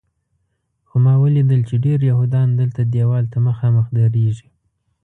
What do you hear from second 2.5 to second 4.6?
دلته دیوال ته مخامخ درېږي.